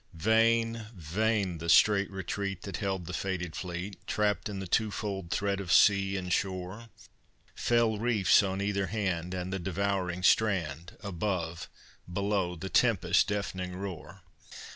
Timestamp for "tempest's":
12.67-13.23